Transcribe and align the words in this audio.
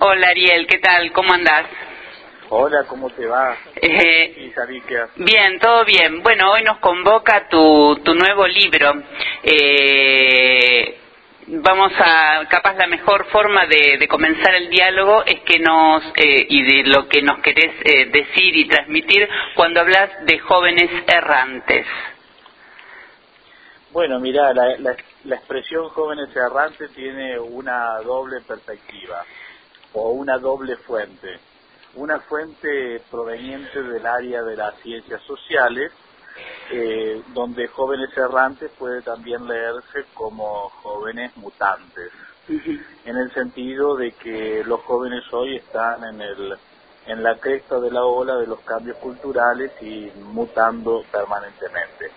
Hola 0.00 0.26
Ariel, 0.28 0.66
¿qué 0.66 0.78
tal? 0.78 1.12
¿Cómo 1.12 1.32
andás? 1.32 1.66
Hola, 2.48 2.84
¿cómo 2.88 3.10
te 3.10 3.26
va? 3.26 3.56
Eh, 3.76 4.52
bien, 5.16 5.58
todo 5.60 5.84
bien. 5.84 6.20
Bueno, 6.20 6.50
hoy 6.50 6.64
nos 6.64 6.78
convoca 6.78 7.48
tu, 7.48 8.00
tu 8.04 8.12
nuevo 8.12 8.44
libro. 8.48 8.92
Eh, 9.44 10.98
vamos 11.46 11.92
a, 11.96 12.44
capaz 12.48 12.74
la 12.74 12.88
mejor 12.88 13.26
forma 13.26 13.66
de, 13.66 13.96
de 13.98 14.08
comenzar 14.08 14.56
el 14.56 14.68
diálogo 14.68 15.22
es 15.24 15.40
que 15.42 15.60
nos, 15.60 16.02
eh, 16.16 16.46
y 16.48 16.62
de 16.64 16.90
lo 16.90 17.08
que 17.08 17.22
nos 17.22 17.38
querés 17.38 17.72
eh, 17.84 18.06
decir 18.06 18.56
y 18.56 18.66
transmitir 18.66 19.28
cuando 19.54 19.80
hablas 19.80 20.10
de 20.26 20.40
jóvenes 20.40 20.90
errantes. 21.06 21.86
Bueno, 23.92 24.18
mira, 24.18 24.52
la, 24.52 24.76
la, 24.76 24.96
la 25.22 25.36
expresión 25.36 25.88
jóvenes 25.90 26.34
errantes 26.34 26.90
tiene 26.94 27.38
una 27.38 27.98
doble 27.98 28.40
perspectiva 28.40 29.24
o 29.94 30.10
una 30.10 30.38
doble 30.38 30.76
fuente. 30.76 31.38
Una 31.94 32.18
fuente 32.20 33.00
proveniente 33.10 33.82
del 33.82 34.04
área 34.04 34.42
de 34.42 34.56
las 34.56 34.74
ciencias 34.80 35.22
sociales, 35.22 35.92
eh, 36.72 37.22
donde 37.32 37.68
jóvenes 37.68 38.10
errantes 38.16 38.70
puede 38.76 39.00
también 39.02 39.46
leerse 39.46 40.04
como 40.12 40.68
jóvenes 40.82 41.36
mutantes, 41.36 42.10
en 42.48 43.16
el 43.16 43.32
sentido 43.32 43.96
de 43.96 44.12
que 44.12 44.64
los 44.66 44.80
jóvenes 44.80 45.22
hoy 45.32 45.56
están 45.56 46.04
en 46.04 46.20
el 46.20 46.58
en 47.06 47.22
la 47.22 47.36
cresta 47.36 47.78
de 47.80 47.90
la 47.90 48.02
ola 48.02 48.36
de 48.36 48.46
los 48.46 48.60
cambios 48.60 48.96
culturales 48.96 49.70
y 49.82 50.10
mutando 50.32 51.04
permanentemente. 51.12 52.10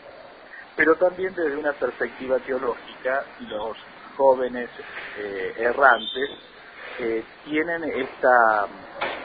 Pero 0.77 0.95
también 0.95 1.33
desde 1.35 1.57
una 1.57 1.73
perspectiva 1.73 2.39
teológica, 2.39 3.25
los 3.49 3.77
jóvenes 4.15 4.69
eh, 5.17 5.53
errantes 5.57 6.29
eh, 6.99 7.23
tienen 7.45 7.83
esta 7.83 8.67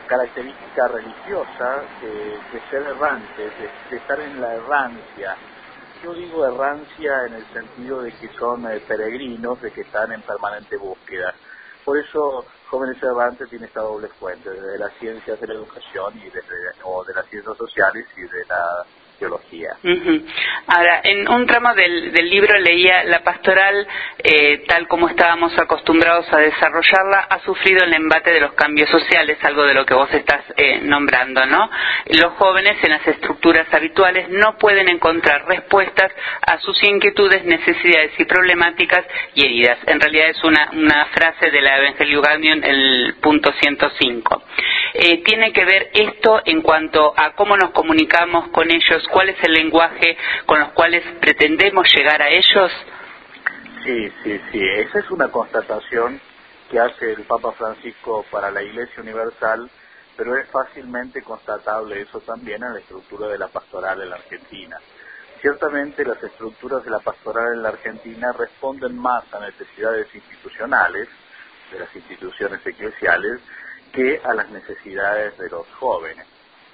característica 0.07 0.89
religiosa 0.89 1.83
de, 2.03 2.61
ser 2.71 2.83
errantes, 2.83 3.53
de, 3.59 3.71
de, 3.91 3.97
estar 3.97 4.21
en 4.21 4.41
la 4.41 4.55
errancia. 4.55 5.37
Yo 6.03 6.13
digo 6.13 6.47
errancia 6.47 7.27
en 7.27 7.35
el 7.35 7.47
sentido 7.53 8.03
de 8.03 8.13
que 8.13 8.29
son 8.39 8.71
eh, 8.71 8.81
peregrinos, 8.87 9.61
de 9.63 9.71
que 9.71 9.83
están 9.83 10.13
en 10.13 10.21
permanente 10.23 10.77
búsqueda. 10.77 11.33
Por 11.85 11.99
eso 11.99 12.45
Jóvenes 12.69 13.03
Errantes 13.03 13.49
tiene 13.49 13.67
esta 13.67 13.81
doble 13.81 14.09
fuente, 14.09 14.49
desde 14.49 14.79
las 14.79 14.93
ciencias 14.95 15.41
de 15.41 15.47
la 15.47 15.55
educación 15.55 16.17
y 16.19 16.25
desde, 16.31 16.55
o 16.85 17.05
de 17.05 17.15
las 17.15 17.27
ciencias 17.27 17.57
sociales 17.57 18.07
y 18.17 18.23
de 18.23 18.45
la 18.49 18.85
teología. 19.19 19.71
Ahora, 20.67 21.01
en 21.05 21.29
un 21.29 21.47
tramo 21.47 21.75
del, 21.75 22.13
del 22.13 22.29
libro 22.29 22.59
leía 22.59 23.05
la 23.05 23.23
pastoral, 23.23 23.87
eh, 24.19 24.65
tal 24.67 24.89
como 24.89 25.09
estábamos 25.09 25.57
acostumbrados 25.59 26.33
a 26.33 26.39
desarrollarla, 26.39 27.27
ha 27.31 27.39
sufrido 27.41 27.85
el 27.85 27.95
embate 27.95 28.33
de 28.33 28.41
los 28.41 28.53
cambios 28.53 28.91
sociales, 28.91 29.39
algo 29.43 29.65
de 29.65 29.75
lo 29.75 29.85
que 29.85 29.95
vos 29.95 30.13
estás 30.13 30.43
eh, 30.57 30.81
nombrando, 30.83 31.45
¿no? 31.47 31.71
Los 32.07 32.33
jóvenes 32.35 32.77
en 32.83 32.91
las 32.91 33.07
estructuras 33.07 33.67
habituales 33.73 34.29
no 34.29 34.57
pueden 34.59 34.89
encontrar 34.89 35.47
respuestas 35.47 36.13
a 36.47 36.59
sus 36.59 36.83
inquietudes, 36.83 37.45
necesidades 37.45 38.13
y 38.19 38.25
problemáticas 38.25 39.05
y 39.35 39.45
heridas. 39.45 39.79
En 39.87 40.01
realidad 40.01 40.29
es 40.31 40.43
una, 40.45 40.71
una 40.73 41.07
frase 41.07 41.51
de 41.51 41.61
la 41.61 41.79
Evangelio 41.79 42.23
Gaudium, 42.23 42.61
el 42.65 43.15
punto 43.21 43.53
105. 43.53 44.43
Eh, 44.95 45.23
tiene 45.25 45.53
que 45.53 45.65
ver 45.65 45.91
esto 45.95 46.43
en 46.45 46.61
cuanto 46.61 47.15
a 47.17 47.33
cómo 47.35 47.57
nos 47.57 47.71
comunicamos 47.71 48.49
con 48.49 48.71
ellos, 48.71 49.03
cuál 49.11 49.31
es 49.31 49.43
el 49.43 49.53
lenguaje 49.53 50.19
con 50.45 50.61
los 50.61 50.73
cuales 50.73 51.03
pretendemos 51.19 51.87
llegar 51.95 52.21
a 52.21 52.29
ellos? 52.29 52.71
Sí, 53.85 54.13
sí, 54.23 54.41
sí. 54.53 54.61
Esa 54.77 54.99
es 54.99 55.11
una 55.11 55.29
constatación 55.29 56.21
que 56.71 56.79
hace 56.79 57.13
el 57.13 57.23
Papa 57.23 57.53
Francisco 57.53 58.25
para 58.31 58.51
la 58.51 58.63
Iglesia 58.63 59.03
Universal, 59.03 59.71
pero 60.17 60.37
es 60.37 60.47
fácilmente 60.51 61.23
constatable 61.23 62.03
eso 62.03 62.21
también 62.21 62.63
en 62.63 62.75
la 62.75 62.81
estructura 62.81 63.29
de 63.29 63.39
la 63.39 63.49
pastoral 63.49 64.01
en 64.03 64.11
la 64.11 64.17
Argentina. 64.17 64.79
Ciertamente 65.41 66.05
las 66.05 66.23
estructuras 66.23 66.85
de 66.85 66.91
la 66.91 67.01
pastoral 67.01 67.55
en 67.55 67.63
la 67.63 67.71
Argentina 67.71 68.31
responden 68.33 68.97
más 68.97 69.25
a 69.33 69.41
necesidades 69.41 70.15
institucionales, 70.15 71.09
de 71.73 71.79
las 71.81 71.97
instituciones 71.97 72.65
eclesiales, 72.65 73.41
que 73.93 74.21
a 74.25 74.35
las 74.35 74.51
necesidades 74.51 75.37
de 75.39 75.49
los 75.51 75.67
jóvenes 75.79 76.27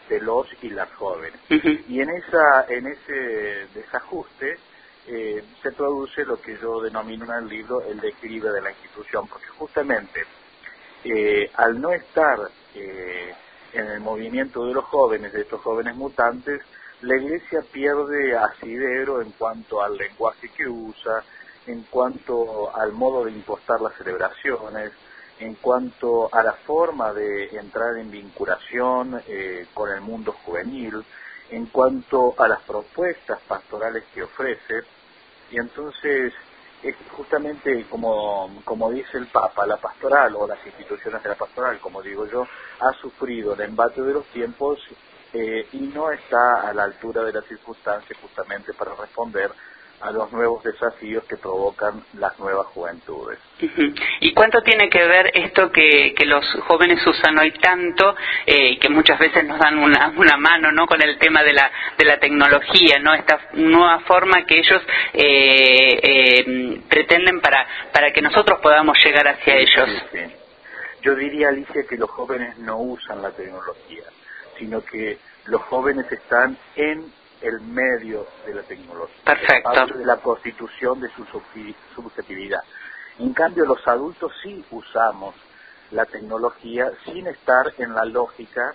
de 0.08 0.20
los 0.20 0.46
y 0.62 0.70
las 0.70 0.90
jóvenes. 0.94 1.38
Uh 1.50 1.54
-huh. 1.54 1.84
Y 1.88 2.00
en 2.00 2.10
esa 2.10 2.64
en 2.68 2.86
ese 2.86 3.66
desajuste 3.74 4.58
eh, 5.06 5.44
se 5.62 5.72
produce 5.72 6.24
lo 6.24 6.40
que 6.40 6.56
yo 6.58 6.80
denomino 6.80 7.24
en 7.26 7.44
el 7.44 7.48
libro 7.48 7.82
el 7.82 8.00
declive 8.00 8.50
de 8.50 8.60
la 8.60 8.70
institución, 8.70 9.26
porque 9.28 9.48
justamente 9.48 10.24
eh, 11.04 11.50
al 11.54 11.80
no 11.80 11.92
estar 11.92 12.38
eh, 12.74 13.34
en 13.72 13.86
el 13.86 14.00
movimiento 14.00 14.66
de 14.66 14.74
los 14.74 14.84
jóvenes, 14.84 15.32
de 15.32 15.42
estos 15.42 15.60
jóvenes 15.60 15.94
mutantes, 15.94 16.62
la 17.02 17.16
Iglesia 17.16 17.60
pierde 17.70 18.36
asidero 18.36 19.22
en 19.22 19.30
cuanto 19.32 19.80
al 19.82 19.96
lenguaje 19.96 20.48
que 20.56 20.66
usa, 20.66 21.22
en 21.66 21.82
cuanto 21.84 22.74
al 22.74 22.92
modo 22.92 23.24
de 23.24 23.30
impostar 23.30 23.80
las 23.80 23.94
celebraciones, 23.94 24.90
en 25.41 25.54
cuanto 25.54 26.32
a 26.32 26.43
la 26.43 26.53
forma 26.53 27.12
de 27.12 27.56
entrar 27.56 27.97
en 27.99 28.10
vinculación 28.10 29.22
eh, 29.26 29.66
con 29.75 29.91
el 29.91 30.00
mundo 30.00 30.32
juvenil, 30.44 31.04
en 31.50 31.66
cuanto 31.66 32.34
a 32.38 32.49
las 32.49 32.60
propuestas 32.62 33.41
pastorales 33.47 34.04
que 34.12 34.22
ofrece, 34.22 34.82
y 35.50 35.59
entonces 35.59 36.32
es 36.82 36.94
justamente 37.10 37.87
como, 37.88 38.50
como 38.65 38.91
dice 38.91 39.19
el 39.19 39.27
Papa, 39.27 39.66
la 39.66 39.78
pastoral 39.78 40.34
o 40.37 40.47
las 40.47 40.65
instituciones 40.65 41.22
de 41.22 41.28
la 41.28 41.34
pastoral, 41.34 41.78
como 41.81 42.03
digo 42.03 42.27
yo, 42.27 42.47
ha 42.81 42.93
sufrido 43.00 43.54
el 43.54 43.60
embate 43.62 44.03
de 44.03 44.12
los 44.12 44.27
tiempos 44.27 44.78
eh, 45.32 45.66
y 45.72 45.78
no 45.78 46.10
está 46.10 46.69
a 46.69 46.72
la 46.72 46.84
altura 46.84 47.25
de 47.25 47.32
las 47.32 47.44
circunstancias 47.47 48.19
justamente 48.21 48.72
para 48.75 48.94
responder 48.94 49.50
a 50.00 50.12
los 50.12 50.31
nuevos 50.32 50.62
desafíos 50.62 51.25
que 51.25 51.36
provocan 51.36 52.04
las 52.14 52.38
nuevas 52.38 52.66
juventudes. 52.69 53.38
¿Y 54.20 54.32
cuánto 54.32 54.62
tiene 54.62 54.88
que 54.88 55.04
ver 55.04 55.31
esto 55.34 55.72
que, 55.72 56.14
que 56.16 56.25
los 56.25 56.44
jóvenes 56.66 57.04
usan 57.06 57.36
hoy 57.38 57.53
tanto 57.53 58.14
y 58.47 58.53
eh, 58.53 58.78
que 58.78 58.88
muchas 58.88 59.19
veces 59.19 59.44
nos 59.44 59.59
dan 59.59 59.78
una, 59.78 60.12
una 60.16 60.36
mano 60.36 60.70
no 60.70 60.86
con 60.86 61.03
el 61.03 61.19
tema 61.19 61.42
de 61.42 61.53
la, 61.53 61.70
de 61.97 62.04
la 62.04 62.19
tecnología, 62.19 62.98
no 63.00 63.12
esta 63.14 63.41
nueva 63.54 64.00
forma 64.00 64.47
que 64.47 64.59
ellos 64.59 64.82
eh, 65.14 66.00
eh, 66.03 66.80
pretenden 66.88 67.41
para, 67.41 67.66
para 67.92 68.12
que 68.12 68.22
nosotros 68.22 68.60
podamos 68.60 68.97
llegar 69.04 69.26
hacia 69.26 69.54
sí, 69.54 69.60
ellos? 69.60 69.88
Sí, 70.12 70.19
sí. 70.19 70.34
Yo 71.03 71.15
diría, 71.15 71.48
Alicia, 71.48 71.84
que 71.88 71.97
los 71.97 72.10
jóvenes 72.10 72.59
no 72.59 72.78
usan 72.78 73.22
la 73.22 73.30
tecnología, 73.30 74.04
sino 74.59 74.84
que 74.84 75.19
los 75.47 75.62
jóvenes 75.62 76.10
están 76.10 76.56
en 76.76 77.12
el 77.41 77.60
medio 77.60 78.26
de 78.47 78.54
la 78.54 78.62
tecnología. 78.62 79.16
Perfecto. 79.25 79.71
Parte 79.72 79.99
de 79.99 80.06
la 80.06 80.16
constitución 80.16 81.00
de 81.00 81.09
su 81.10 81.25
subjetividad. 81.94 82.62
En 83.19 83.32
cambio, 83.32 83.65
los 83.65 83.87
adultos 83.87 84.32
sí 84.43 84.65
usamos 84.71 85.34
la 85.91 86.04
tecnología 86.04 86.91
sin 87.04 87.27
estar 87.27 87.72
en 87.78 87.94
la 87.94 88.04
lógica 88.04 88.75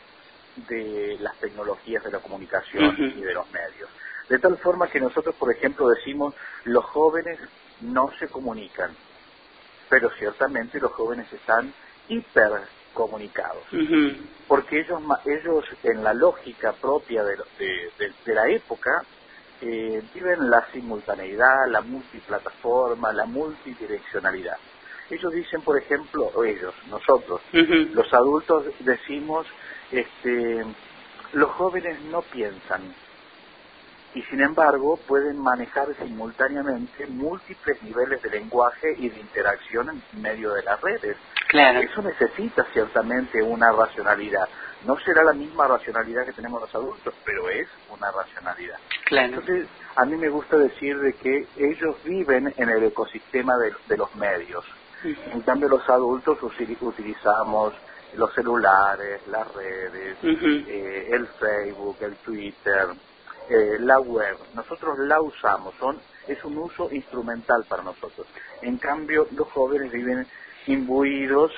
de 0.55 1.17
las 1.19 1.35
tecnologías 1.39 2.03
de 2.03 2.11
la 2.11 2.19
comunicación 2.19 2.85
uh 2.85 2.91
-huh. 2.91 3.17
y 3.17 3.21
de 3.21 3.33
los 3.33 3.49
medios. 3.51 3.89
De 4.29 4.39
tal 4.39 4.57
forma 4.57 4.87
que 4.87 4.99
nosotros, 4.99 5.35
por 5.35 5.51
ejemplo, 5.51 5.89
decimos, 5.89 6.33
los 6.63 6.85
jóvenes 6.85 7.39
no 7.81 8.11
se 8.19 8.27
comunican, 8.27 8.95
pero 9.89 10.09
ciertamente 10.17 10.79
los 10.79 10.91
jóvenes 10.93 11.31
están 11.31 11.73
hipercomunicados. 12.93 13.63
Uh 13.71 13.77
-huh. 13.77 14.17
Porque 14.47 14.79
ellos, 14.81 15.01
ellos, 15.25 15.65
en 15.83 16.03
la 16.03 16.13
lógica 16.13 16.73
propia 16.73 17.23
de, 17.23 17.35
de, 17.57 17.91
de, 17.97 18.13
de 18.25 18.33
la 18.35 18.47
época, 18.49 19.03
eh, 19.61 20.01
viven 20.13 20.49
la 20.49 20.65
simultaneidad, 20.71 21.67
la 21.69 21.81
multiplataforma, 21.81 23.11
la 23.13 23.25
multidireccionalidad. 23.25 24.57
Ellos 25.09 25.33
dicen, 25.33 25.61
por 25.61 25.77
ejemplo, 25.77 26.31
o 26.33 26.43
ellos, 26.43 26.73
nosotros, 26.89 27.41
uh 27.53 27.57
-huh. 27.57 27.89
los 27.91 28.13
adultos 28.13 28.65
decimos, 28.79 29.47
este, 29.91 30.65
los 31.33 31.49
jóvenes 31.51 31.99
no 32.11 32.21
piensan 32.21 32.93
y 34.13 34.21
sin 34.23 34.41
embargo 34.41 34.97
pueden 35.07 35.39
manejar 35.39 35.87
simultáneamente 35.95 37.07
múltiples 37.07 37.81
niveles 37.83 38.21
de 38.21 38.29
lenguaje 38.29 38.95
y 38.97 39.09
de 39.09 39.19
interacción 39.19 39.89
en 39.89 40.21
medio 40.21 40.53
de 40.53 40.63
las 40.63 40.79
redes. 40.81 41.17
Claro. 41.49 41.79
Eso 41.79 42.01
necesita 42.01 42.65
ciertamente 42.73 43.41
una 43.41 43.71
racionalidad. 43.71 44.47
No 44.85 44.97
será 44.99 45.23
la 45.23 45.33
misma 45.33 45.67
racionalidad 45.67 46.25
que 46.25 46.33
tenemos 46.33 46.61
los 46.61 46.75
adultos, 46.75 47.13
pero 47.23 47.49
es 47.49 47.67
una 47.89 48.11
racionalidad. 48.11 48.77
Claro. 49.05 49.27
Entonces, 49.27 49.67
a 49.95 50.05
mí 50.05 50.15
me 50.17 50.29
gusta 50.29 50.57
decir 50.57 50.99
de 50.99 51.13
que 51.13 51.47
ellos 51.57 51.95
viven 52.03 52.53
en 52.57 52.69
el 52.69 52.83
ecosistema 52.83 53.55
de, 53.57 53.73
de 53.87 53.97
los 53.97 54.13
medios. 54.15 54.65
-huh. 55.03 55.33
En 55.33 55.41
cambio, 55.41 55.69
los 55.69 55.87
adultos 55.89 56.37
utilizamos 56.41 57.73
los 58.15 58.33
celulares, 58.33 59.21
las 59.27 59.51
redes, 59.53 60.17
uh 60.23 60.27
-huh. 60.27 60.65
eh, 60.67 61.09
el 61.11 61.27
Facebook, 61.27 61.97
el 62.01 62.15
Twitter, 62.17 62.87
eh, 63.49 63.77
la 63.79 63.99
web. 63.99 64.37
Nosotros 64.53 64.97
la 64.99 65.21
usamos, 65.21 65.73
son 65.79 65.99
es 66.27 66.43
un 66.45 66.57
uso 66.57 66.89
instrumental 66.91 67.65
para 67.67 67.83
nosotros. 67.83 68.27
En 68.61 68.77
cambio, 68.77 69.27
los 69.31 69.49
jóvenes 69.51 69.91
viven 69.91 70.25
imbuidos 70.67 71.51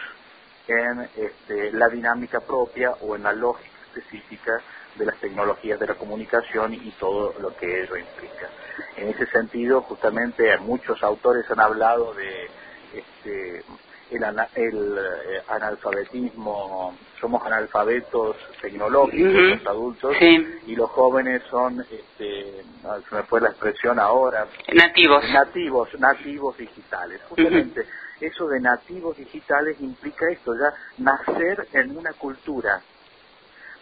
en 0.68 1.08
este, 1.16 1.72
la 1.72 1.88
dinámica 1.90 2.40
propia 2.40 2.92
o 3.02 3.16
en 3.16 3.24
la 3.24 3.34
lógica 3.34 3.70
específica 3.88 4.62
de 4.96 5.06
las 5.06 5.18
tecnologías 5.20 5.80
de 5.80 5.88
la 5.88 5.96
comunicación 5.96 6.74
y 6.74 6.92
todo 7.00 7.34
lo 7.40 7.56
que 7.56 7.84
ello 7.84 7.98
implica. 7.98 8.50
En 8.98 9.10
ese 9.10 9.26
sentido, 9.28 9.82
justamente 9.82 10.58
muchos 10.60 11.04
autores 11.04 11.50
han 11.52 11.60
hablado 11.60 12.14
de 12.14 12.50
este, 12.94 13.64
el, 14.12 14.98
eh, 14.98 15.42
analfabetismo, 15.48 16.96
somos 17.20 17.44
analfabetos 17.46 18.36
tecnológicos 18.62 19.32
los 19.32 19.68
adultos 19.68 20.16
y 20.22 20.76
los 20.76 20.90
jóvenes 20.92 21.42
son, 21.50 21.82
este, 21.82 22.64
se 23.10 23.16
me 23.16 23.24
fue 23.24 23.42
la 23.42 23.50
expresión 23.50 24.00
ahora, 24.00 24.48
nativos, 24.74 25.24
nativos, 25.32 26.00
nativos 26.00 26.58
digitales. 26.58 27.22
Justamente 27.30 27.86
eso 28.22 28.48
de 28.48 28.60
nativos 28.60 29.18
digitales 29.18 29.78
implica 29.82 30.30
esto, 30.32 30.54
ya 30.56 30.74
nacer 30.98 31.68
en 31.74 31.98
una 31.98 32.14
cultura, 32.14 32.82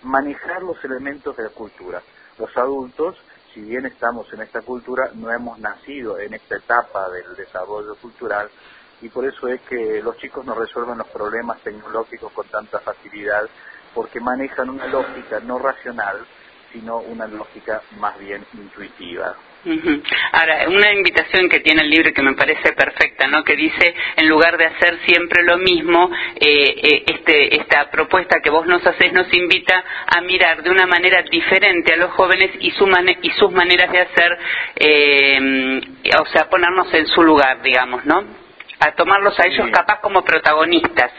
manejar 0.04 0.64
los 0.64 0.84
elementos 0.84 1.36
de 1.38 1.44
la 1.44 1.50
cultura. 1.50 2.02
Los 2.40 2.56
adultos, 2.58 3.16
si 3.54 3.62
bien 3.62 3.86
estamos 3.86 4.32
en 4.34 4.42
esta 4.42 4.62
cultura, 4.62 5.12
no 5.14 5.32
hemos 5.32 5.60
nacido 5.60 6.18
en 6.18 6.34
esta 6.34 6.56
etapa 6.58 7.10
del 7.12 7.36
desarrollo 7.36 7.96
cultural 7.96 8.50
y 9.02 9.10
por 9.10 9.26
eso 9.26 9.48
es 9.48 9.62
que 9.62 10.02
los 10.02 10.18
chicos 10.18 10.46
no 10.46 10.56
resuelven 10.56 10.98
los 10.98 11.08
problemas 11.08 11.60
tecnológicos 11.62 12.32
con 12.32 12.48
tanta 12.48 12.80
facilidad 12.80 13.44
porque 13.94 14.20
manejan 14.20 14.70
una 14.70 14.88
lógica 14.88 15.40
no 15.42 15.60
racional, 15.60 16.26
sino 16.72 16.98
una 16.98 17.28
lógica 17.28 17.82
más 18.00 18.18
bien 18.20 18.44
intuitiva. 18.54 19.36
Ahora, 20.34 20.68
una 20.68 20.92
invitación 20.92 21.48
que 21.48 21.62
tiene 21.62 21.84
el 21.84 21.90
libro 21.90 22.12
que 22.14 22.22
me 22.22 22.34
parece 22.34 22.74
perfecta, 22.74 23.28
¿no? 23.28 23.44
Que 23.46 23.56
dice, 23.56 23.96
en 24.18 24.28
lugar 24.28 24.58
de 24.58 24.66
hacer 24.66 25.00
siempre 25.06 25.42
lo 25.44 25.58
mismo, 25.58 26.12
eh, 26.36 26.76
eh, 26.84 27.04
este, 27.08 27.56
esta 27.62 27.90
propuesta 27.90 28.42
que 28.44 28.50
vos 28.50 28.66
nos 28.68 28.86
haces 28.86 29.14
nos 29.14 29.34
invita 29.34 29.82
a 30.08 30.20
mirar 30.22 30.64
de 30.64 30.70
una 30.70 30.86
manera 30.86 31.24
diferente 31.32 31.94
a 31.94 31.98
los 31.98 32.12
jóvenes 32.12 32.52
y, 32.60 32.72
su 32.72 32.90
y 33.22 33.30
sus 33.32 33.52
maneras 33.54 33.90
de 33.90 34.00
hacer, 34.02 34.38
eh, 34.76 35.82
o 36.20 36.26
sea, 36.26 36.50
ponernos 36.50 36.94
en 36.94 37.08
su 37.08 37.24
lugar, 37.24 37.62
digamos, 37.62 38.04
¿no? 38.06 38.43
A 38.80 38.92
tomarlos 38.96 39.40
a 39.40 39.48
ellos 39.48 39.70
capaz 39.72 40.00
como 40.02 40.24
protagonistas. 40.24 41.12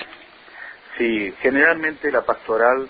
Sí, 0.99 1.35
generalmente 1.41 2.11
la 2.11 2.23
pastoral 2.23 2.89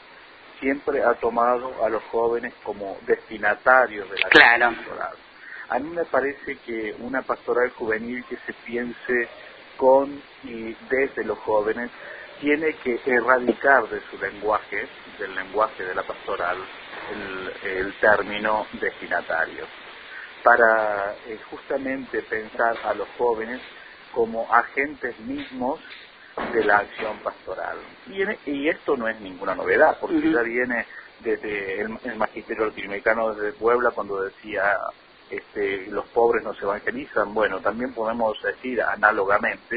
siempre 0.60 1.02
ha 1.02 1.14
tomado 1.14 1.84
a 1.84 1.88
los 1.88 2.02
jóvenes 2.04 2.52
como 2.62 2.98
destinatarios 3.06 4.10
de 4.10 4.18
la 4.18 4.28
pastoral. 4.28 5.14
A 5.68 5.78
mí 5.78 5.90
me 5.90 6.04
parece 6.04 6.56
que 6.58 6.94
una 7.00 7.22
pastoral 7.22 7.70
juvenil 7.70 8.24
que 8.28 8.36
se 8.46 8.52
piense 8.52 9.28
con 9.76 10.22
y 10.42 10.76
desde 10.88 11.24
los 11.24 11.38
jóvenes 11.38 11.90
tiene 12.40 12.74
que 12.74 13.00
erradicar 13.06 13.88
de 13.88 14.00
su 14.10 14.18
lenguaje, 14.18 14.86
del 15.18 15.34
lenguaje 15.34 15.84
de 15.84 15.94
la 15.94 16.02
pastoral, 16.02 16.58
el, 17.62 17.94
término 18.00 18.66
destinatario, 18.72 19.66
para 20.42 21.14
eh, 21.26 21.38
justamente 21.50 22.22
pensar 22.22 22.76
a 22.84 22.94
los 22.94 23.08
jóvenes 23.16 23.60
como 24.14 24.46
agentes 24.52 25.18
mismos 25.20 25.80
de 26.52 26.64
la 26.64 26.78
acción 26.78 27.18
pastoral. 27.18 27.76
Y, 28.08 28.68
esto 28.68 28.96
no 28.96 29.08
es 29.08 29.20
ninguna 29.20 29.54
novedad, 29.54 29.98
porque 30.00 30.30
ya 30.30 30.42
viene 30.42 30.86
desde 31.20 31.80
el, 31.80 31.98
el 32.04 32.16
magisterio 32.16 32.66
latinoamericano 32.66 33.34
desde 33.34 33.52
Puebla 33.58 33.90
cuando 33.90 34.22
decía 34.22 34.78
este, 35.30 35.86
los 35.88 36.06
pobres 36.06 36.44
no 36.44 36.54
se 36.54 36.64
evangelizan, 36.64 37.32
bueno, 37.32 37.60
también 37.60 37.92
podemos 37.94 38.40
decir 38.42 38.82
análogamente, 38.82 39.76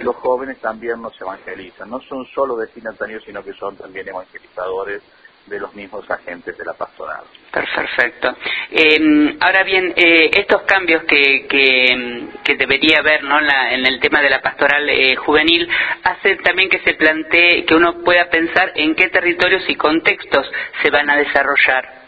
los 0.00 0.16
jóvenes 0.16 0.58
también 0.58 1.00
no 1.02 1.10
se 1.10 1.22
evangelizan, 1.22 1.90
no 1.90 2.00
son 2.00 2.24
solo 2.26 2.56
destinatarios, 2.56 3.22
sino 3.24 3.44
que 3.44 3.52
son 3.52 3.76
también 3.76 4.08
evangelizadores 4.08 5.02
de 5.46 5.60
los 5.60 5.74
mismos 5.74 6.08
agentes 6.10 6.56
de 6.56 6.64
la 6.64 6.74
pastoral. 6.74 7.24
Perfecto. 7.52 8.36
Eh, 8.70 9.36
ahora 9.40 9.62
bien, 9.62 9.92
eh, 9.96 10.30
estos 10.34 10.62
cambios 10.62 11.04
que, 11.04 11.46
que, 11.48 12.56
debería 12.56 12.98
haber 12.98 13.22
¿no? 13.22 13.38
en, 13.38 13.86
el 13.86 14.00
tema 14.00 14.20
de 14.20 14.30
la 14.30 14.40
pastoral 14.40 14.88
eh, 14.88 15.14
juvenil 15.16 15.68
hacen 16.02 16.38
también 16.42 16.68
que 16.68 16.80
se 16.80 16.94
plantee, 16.94 17.64
que 17.64 17.74
uno 17.74 18.02
pueda 18.02 18.28
pensar 18.28 18.72
en 18.74 18.94
qué 18.94 19.08
territorios 19.08 19.62
y 19.68 19.76
contextos 19.76 20.50
se 20.82 20.90
van 20.90 21.10
a 21.10 21.16
desarrollar. 21.16 22.06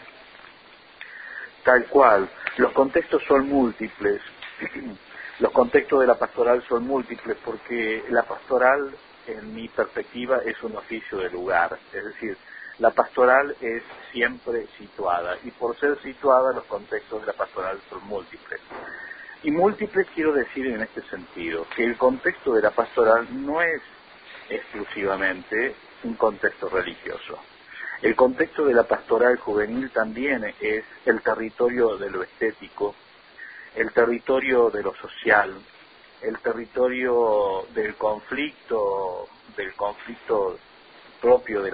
Tal 1.63 1.85
cual. 1.85 2.29
Los 2.57 2.71
contextos 2.73 3.23
son 3.27 3.47
múltiples. 3.47 4.21
Los 5.39 5.51
contextos 5.51 6.01
de 6.01 6.07
la 6.07 6.15
pastoral 6.15 6.61
son 6.67 6.85
múltiples 6.85 7.37
porque 7.45 8.03
la 8.09 8.23
pastoral, 8.23 8.91
en 9.27 9.55
mi 9.55 9.69
perspectiva, 9.69 10.39
es 10.45 10.61
un 10.63 10.75
oficio 10.75 11.19
de 11.19 11.29
lugar. 11.29 11.77
Es 11.93 12.03
decir, 12.03 12.37
la 12.79 12.91
pastoral 12.91 13.55
es 13.59 13.83
siempre 14.11 14.67
situada 14.77 15.37
y 15.43 15.51
por 15.51 15.77
ser 15.77 16.01
situada 16.01 16.53
los 16.53 16.63
contextos 16.63 17.21
de 17.21 17.27
la 17.27 17.33
pastoral 17.33 17.79
son 17.89 18.05
múltiples. 18.07 18.61
Y 19.43 19.51
múltiples 19.51 20.07
quiero 20.15 20.33
decir 20.33 20.67
en 20.67 20.81
este 20.81 21.01
sentido, 21.03 21.65
que 21.75 21.83
el 21.83 21.97
contexto 21.97 22.53
de 22.53 22.61
la 22.61 22.71
pastoral 22.71 23.27
no 23.45 23.61
es 23.61 23.81
exclusivamente 24.49 25.75
un 26.03 26.15
contexto 26.15 26.69
religioso. 26.69 27.37
El 28.01 28.15
contexto 28.15 28.65
de 28.65 28.73
la 28.73 28.83
pastoral 28.83 29.37
juvenil 29.37 29.91
también 29.91 30.53
es 30.61 30.85
el 31.05 31.21
territorio 31.21 31.97
de 31.97 32.09
lo 32.09 32.23
estético, 32.23 32.95
el 33.75 33.91
territorio 33.91 34.69
de 34.69 34.83
lo 34.83 34.95
social, 34.95 35.53
el 36.21 36.39
territorio 36.39 37.65
del 37.73 37.95
conflicto, 37.95 39.27
del 39.55 39.73
conflicto 39.73 40.57
propio 41.21 41.61
de, 41.61 41.71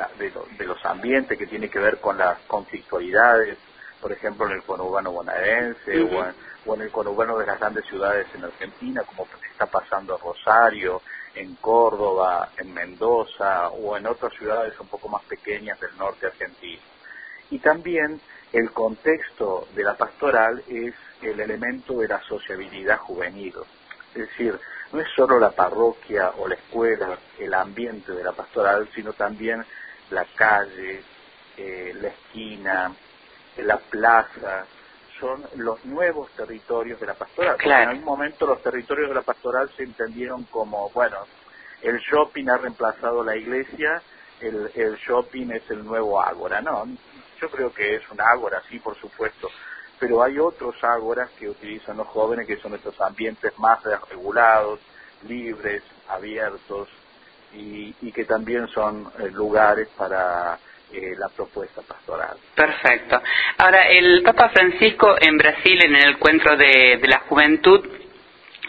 los 0.66 0.86
ambientes 0.86 1.38
que 1.38 1.48
tiene 1.48 1.70
que 1.70 1.80
ver 1.80 2.00
con 2.00 2.18
las 2.18 2.40
conflictualidades, 2.48 3.58
por 4.02 4.12
ejemplo 4.12 4.48
en 4.48 4.54
el 4.54 4.64
conurbano 4.64 5.12
bonaerense 5.12 6.02
o, 6.02 6.26
o, 6.66 6.76
en, 6.76 6.82
el 6.82 6.92
conurbano 6.92 7.38
de 7.38 7.46
las 7.46 7.60
grandes 7.60 7.86
ciudades 7.86 8.28
en 8.36 8.44
Argentina, 8.44 9.04
como 9.04 9.28
está 9.52 9.66
pasando 9.66 10.16
en 10.16 10.22
Rosario, 10.22 11.02
en 11.36 11.56
Córdoba, 11.56 12.50
en 12.58 12.74
Mendoza 12.74 13.70
o 13.70 13.98
en 13.98 14.08
otras 14.08 14.34
ciudades 14.34 14.80
un 14.80 14.88
poco 14.88 15.10
más 15.10 15.24
pequeñas 15.24 15.80
del 15.80 15.96
norte 15.98 16.28
argentino. 16.28 16.82
Y 17.52 17.60
también 17.60 18.20
el 18.52 18.72
contexto 18.72 19.68
de 19.76 19.84
la 19.84 19.96
pastoral 19.96 20.64
es 20.68 20.96
el 21.22 21.40
elemento 21.40 22.00
de 22.00 22.08
la 22.08 22.22
sociabilidad 22.22 22.98
juvenil. 23.00 23.54
Es 24.14 24.30
decir, 24.30 24.60
no 24.92 25.00
es 25.00 25.08
solo 25.16 25.40
la 25.40 25.52
parroquia 25.52 26.32
o 26.38 26.48
la 26.48 26.56
escuela, 26.56 27.18
el 27.40 27.54
ambiente 27.54 28.12
de 28.12 28.24
la 28.24 28.32
pastoral, 28.32 28.90
sino 28.94 29.14
también 29.14 29.64
la 30.12 30.26
calle, 30.36 31.02
eh, 31.58 31.94
la 32.02 32.10
esquina, 32.10 32.92
la 33.58 33.78
plaza, 33.78 34.66
son 35.20 35.44
los 35.56 35.84
nuevos 35.86 36.30
territorios 36.32 37.00
de 37.00 37.08
la 37.08 37.14
pastoral. 37.14 37.58
En 37.62 37.72
algún 37.72 38.04
momento 38.04 38.46
los 38.46 38.62
territorios 38.62 39.10
de 39.10 39.16
la 39.16 39.22
pastoral 39.22 39.70
se 39.76 39.84
entendieron 39.84 40.44
como, 40.46 40.90
bueno, 40.90 41.18
el 41.82 42.00
shopping 42.00 42.50
ha 42.50 42.58
reemplazado 42.58 43.24
la 43.24 43.36
iglesia, 43.36 44.02
el, 44.42 44.72
el 44.76 44.96
shopping 44.98 45.52
es 45.52 45.70
el 45.72 45.86
nuevo 45.86 46.22
ágora. 46.22 46.62
No, 46.62 46.86
yo 47.40 47.50
creo 47.50 47.74
que 47.74 47.96
es 47.96 48.10
un 48.12 48.20
ágora, 48.20 48.62
sí, 48.70 48.80
por 48.80 49.00
supuesto, 49.00 49.50
pero 50.00 50.24
hay 50.24 50.40
otros 50.40 50.76
ágoras 50.84 51.30
que 51.32 51.50
utilizan 51.50 51.98
los 51.98 52.08
jóvenes 52.08 52.48
que 52.48 52.58
son 52.58 52.74
estos 52.74 53.00
ambientes 53.02 53.58
más 53.60 53.80
regulados, 54.10 54.80
libres, 55.28 55.84
abiertos 56.08 56.90
y, 57.54 57.94
y 58.02 58.12
que 58.12 58.26
también 58.26 58.68
son 58.68 59.10
eh, 59.20 59.30
lugares 59.32 59.88
para 59.98 60.60
eh, 60.92 61.16
la 61.18 61.28
propuesta 61.30 61.82
pastoral. 61.82 62.38
Perfecto. 62.54 63.20
Ahora, 63.58 63.88
el 63.90 64.22
Papa 64.24 64.50
Francisco 64.50 65.16
en 65.20 65.38
Brasil, 65.38 65.80
en 65.84 65.96
el 65.96 66.10
encuentro 66.12 66.56
de, 66.56 67.00
la 67.04 67.20
juventud, 67.28 67.84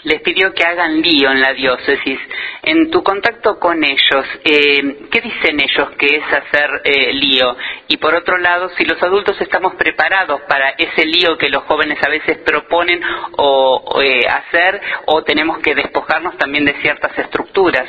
les 0.07 0.23
pidió 0.23 0.55
que 0.55 0.65
hagan 0.65 1.03
lío 1.03 1.33
en 1.33 1.41
la 1.41 1.53
diócesis. 1.53 2.21
En 2.63 2.93
tu 2.93 3.03
contacto 3.03 3.59
con 3.59 3.83
ellos, 3.83 4.25
eh, 4.45 5.09
¿qué 5.11 5.21
dicen 5.21 5.61
ellos 5.61 5.91
que 5.99 6.17
es 6.17 6.25
hacer 6.33 6.71
eh, 6.85 7.13
lío? 7.13 7.57
Y 7.89 7.97
por 7.97 8.15
otro 8.15 8.39
lado, 8.39 8.71
si 8.77 8.85
los 8.85 9.03
adultos 9.03 9.41
estamos 9.41 9.75
preparados 9.75 10.43
para 10.43 10.71
ese 10.71 11.05
lío 11.05 11.37
que 11.37 11.49
los 11.49 11.65
jóvenes 11.65 11.99
a 12.05 12.09
veces 12.09 12.39
proponen 12.39 13.03
o 13.37 14.01
hacer, 14.31 14.81
o 15.07 15.25
tenemos 15.25 15.59
que 15.59 15.75
despojarnos 15.75 16.39
también 16.39 16.65
de 16.65 16.81
ciertas 16.81 17.19
estructuras. 17.19 17.89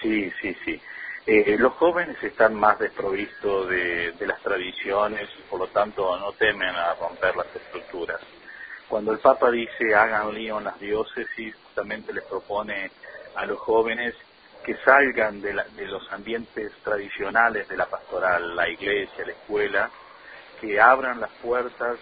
Sí, 0.00 0.30
sí, 0.40 0.56
sí. 0.64 0.80
Eh, 1.26 1.56
los 1.58 1.72
jóvenes 1.72 2.22
están 2.22 2.54
más 2.54 2.78
desprovistos 2.78 3.68
de, 3.68 4.14
las 4.20 4.40
tradiciones 4.40 5.28
y 5.36 5.42
por 5.50 5.58
lo 5.58 5.66
tanto 5.66 6.16
no 6.18 6.30
temen 6.32 6.68
a 6.68 6.94
romper 6.94 7.34
las 7.34 7.56
estructuras. 7.56 8.20
Cuando 8.88 9.12
el 9.12 9.18
Papa 9.18 9.50
dice 9.50 9.94
hagan 9.94 10.32
lío 10.32 10.58
en 10.58 10.64
las 10.64 10.78
diócesis, 10.78 11.54
justamente 11.64 12.12
les 12.12 12.24
propone 12.24 12.90
a 13.34 13.44
los 13.44 13.58
jóvenes 13.58 14.14
que 14.64 14.76
salgan 14.84 15.40
de, 15.40 15.52
los 15.52 16.12
ambientes 16.12 16.72
tradicionales 16.82 17.68
de 17.68 17.76
la 17.76 17.86
pastoral, 17.86 18.56
la 18.56 18.68
iglesia, 18.68 19.24
la 19.24 19.32
escuela, 19.32 19.90
que 20.60 20.80
abran 20.80 21.20
las 21.20 21.30
puertas 21.42 21.98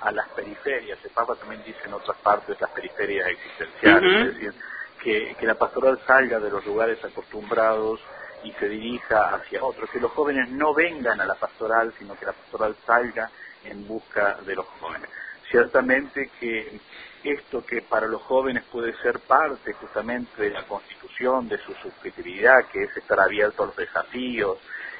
a, 0.00 0.12
las 0.12 0.28
periferias. 0.28 0.98
El 1.04 1.10
Papa 1.10 1.34
también 1.36 1.62
dice 1.64 1.80
en 1.84 1.94
otras 1.94 2.16
partes 2.18 2.60
las 2.60 2.70
periferias 2.70 3.28
existenciales, 3.28 4.28
es 4.28 4.34
decir, 4.34 4.54
que, 5.02 5.36
que 5.38 5.46
la 5.46 5.54
pastoral 5.54 5.98
salga 6.06 6.38
de 6.38 6.50
los 6.50 6.64
lugares 6.66 7.02
acostumbrados 7.04 8.00
y 8.44 8.52
se 8.52 8.68
dirija 8.68 9.34
hacia 9.34 9.64
otros, 9.64 9.90
que 9.90 10.00
los 10.00 10.12
jóvenes 10.12 10.48
no 10.50 10.74
vengan 10.74 11.20
a 11.20 11.26
la 11.26 11.34
pastoral, 11.34 11.92
sino 11.98 12.14
que 12.14 12.26
la 12.26 12.32
pastoral 12.32 12.76
salga 12.84 13.30
en 13.64 13.86
busca 13.88 14.34
de 14.46 14.54
los 14.54 14.66
jóvenes. 14.80 15.10
Ciertamente 15.50 16.30
que 16.40 16.80
esto 17.22 17.64
que 17.64 17.82
para 17.82 18.06
los 18.06 18.22
jóvenes 18.22 18.64
puede 18.70 18.94
ser 18.98 19.20
parte 19.20 19.72
justamente 19.74 20.42
de 20.42 20.50
la 20.50 20.62
constitución, 20.64 21.48
de 21.48 21.58
su 21.58 21.72
subjetividad, 21.74 22.66
que 22.66 22.84
es 22.84 22.96
estar 22.96 23.20
abierto 23.20 23.62
a 23.62 23.66
los 23.66 23.76
desafíos, 23.76 24.58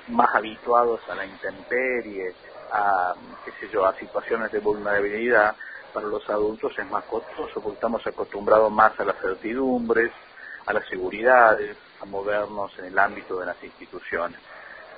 más 0.09 0.35
habituados 0.35 1.01
a 1.09 1.15
la 1.15 1.27
intemperie, 1.27 2.35
a, 2.73 3.15
qué 3.45 3.53
sé 3.61 3.73
yo, 3.73 3.87
a 3.87 3.95
situaciones 3.95 4.53
de 4.53 4.61
vulnerabilidad, 4.61 5.57
para 5.93 6.09
los 6.09 6.29
adultos 6.29 6.79
es 6.79 6.87
más 6.91 7.05
costoso 7.05 7.61
porque 7.61 7.77
estamos 7.77 8.07
acostumbrados 8.07 8.71
más 8.71 8.99
a 9.01 9.05
las 9.05 9.17
certidumbres, 9.19 10.13
a 10.67 10.73
las 10.73 10.87
seguridades, 10.89 11.77
a 12.01 12.05
movernos 12.05 12.79
en 12.79 12.87
el 12.87 12.99
ámbito 12.99 13.39
de 13.41 13.47
las 13.47 13.63
instituciones. 13.65 14.39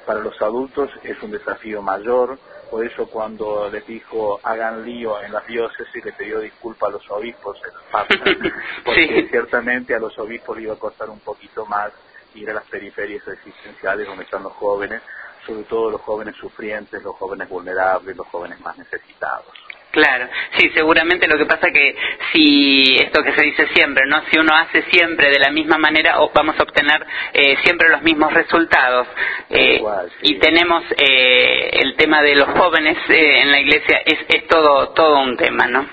Para 0.07 0.21
los 0.21 0.41
adultos 0.41 0.91
es 1.03 1.23
un 1.23 1.31
desafío 1.31 1.83
mayor, 1.83 2.39
por 2.71 2.85
eso 2.85 3.07
cuando 3.07 3.71
les 3.71 3.87
dijo 3.87 4.41
hagan 4.43 4.85
lío 4.85 5.21
en 5.23 5.33
las 5.33 5.47
diócesis 5.47 6.05
le 6.05 6.13
pidió 6.13 6.41
disculpas 6.41 6.89
a 6.89 6.93
los 6.93 7.11
obispos 7.11 7.59
el 7.65 7.73
Papa, 7.91 8.15
porque 8.85 9.29
ciertamente 9.31 9.95
a 9.95 9.99
los 9.99 10.19
obispos 10.19 10.57
le 10.57 10.65
iba 10.65 10.75
a 10.75 10.79
costar 10.79 11.09
un 11.11 11.21
poquito 11.21 11.65
más 11.67 11.93
ir 12.35 12.51
a 12.51 12.55
las 12.55 12.65
periferias 12.65 13.27
existenciales 13.27 14.07
donde 14.07 14.25
están 14.25 14.43
los 14.43 14.53
jóvenes, 14.55 15.03
sobre 15.47 15.65
todo 15.65 15.91
los 15.91 16.01
jóvenes 16.03 16.37
sufrientes, 16.37 17.03
los 17.03 17.17
jóvenes 17.17 17.49
vulnerables, 17.49 18.17
los 18.17 18.27
jóvenes 18.29 18.61
más 18.61 18.77
necesitados. 18.77 19.47
Claro, 19.91 20.29
sí, 20.59 20.69
seguramente 20.75 21.27
lo 21.27 21.39
que 21.39 21.47
pasa 21.47 21.71
que 21.71 21.97
si 22.33 22.97
esto 23.01 23.23
que 23.23 23.33
se 23.33 23.43
dice 23.43 23.69
siempre, 23.69 24.05
¿no? 24.07 24.23
Si 24.31 24.39
uno 24.39 24.55
hace 24.55 24.83
siempre 24.91 25.31
de 25.31 25.39
la 25.39 25.51
misma 25.51 25.79
manera, 25.79 26.17
vamos 26.35 26.57
a 26.59 26.63
obtener 26.63 27.07
eh, 27.33 27.57
siempre 27.65 27.89
los 27.89 28.03
mismos 28.03 28.33
resultados. 28.33 29.09
Eh, 29.49 29.83
y 30.23 30.39
tenemos 30.39 30.85
eh, 30.97 31.71
el 31.73 31.97
tema 31.97 32.21
de 32.21 32.35
los 32.35 32.49
jóvenes 32.49 32.99
en 33.09 33.51
la 33.51 33.61
iglesia, 33.61 34.03
es, 34.05 34.19
es 34.29 34.47
todo, 34.47 34.91
todo 34.91 35.21
un 35.21 35.37
tema, 35.39 35.67
¿no? 35.67 35.87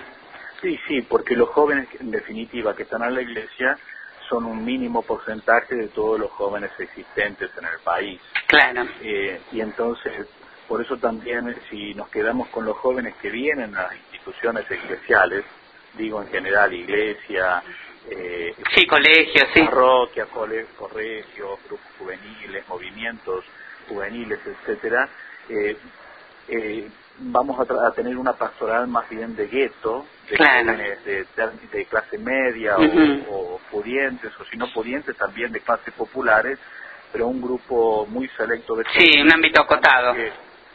Sí, 0.62 0.78
sí, 0.88 1.02
porque 1.04 1.36
los 1.36 1.50
jóvenes, 1.50 1.88
en 2.00 2.12
definitiva, 2.12 2.75
que 2.75 2.84
están 2.84 3.04
en 3.04 3.16
la 3.16 3.22
iglesia, 3.22 3.78
son 4.28 4.44
un 4.46 4.66
mínimo 4.66 5.04
porcentaje 5.04 5.75
de 5.75 5.88
todos 5.88 6.20
los 6.20 6.32
jóvenes 6.32 6.72
existentes 6.80 7.50
en 7.58 7.66
el 7.66 7.80
país. 7.84 8.20
Claro. 8.48 8.86
y 9.52 9.62
entonces 9.62 10.28
por 10.67 10.81
eso 10.81 10.98
también, 10.98 11.55
si 11.69 11.93
nos 11.93 12.10
quedamos 12.10 12.48
con 12.50 12.65
los 12.65 12.77
jóvenes 12.77 13.15
que 13.22 13.29
vienen 13.29 13.75
a 13.75 13.84
las 13.84 13.95
instituciones 13.95 14.69
eclesiales, 14.69 15.45
digo 15.98 16.22
en 16.22 16.27
general 16.29 16.74
iglesia, 16.74 17.62
eh, 18.10 18.53
sí, 18.74 18.86
colegios, 18.86 19.48
sí. 19.53 19.62
parroquia, 19.62 20.25
colegios, 20.25 21.60
grupos 21.67 21.91
juveniles, 21.98 22.67
movimientos 22.67 23.45
juveniles, 23.88 24.39
etcétera, 24.45 25.07
eh, 25.50 25.77
eh, 26.48 26.89
vamos 27.19 27.60
a, 27.60 27.91
tener 27.91 28.17
una 28.17 28.34
pastoral 28.34 28.88
más 28.88 29.07
bien 29.10 29.36
de 29.36 29.48
gueto, 29.48 30.05
de 30.29 30.38
jóvenes 30.38 31.05
de, 31.05 31.86
clase 31.86 32.17
media 32.17 32.77
o, 32.77 33.55
o, 33.55 33.60
pudientes, 33.72 34.31
o 34.39 34.45
si 34.45 34.57
no 34.57 34.72
pudientes 34.74 35.15
también 35.15 35.51
de 35.51 35.62
clases 35.62 35.93
populares, 35.93 36.60
pero 37.12 37.27
un 37.27 37.41
grupo 37.41 38.05
muy 38.07 38.27
selecto 38.29 38.75
de 38.75 38.84
Sí, 38.98 39.22
un 39.22 39.31
ámbito 39.31 39.62
acotado 39.62 40.15